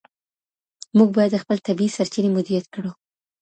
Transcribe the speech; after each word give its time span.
موږ 0.97 1.09
باید 1.17 1.41
خپلې 1.43 1.61
طبیعي 1.67 1.95
سرچینې 1.97 2.29
مدیریت 2.37 2.65
کړو. 2.73 2.91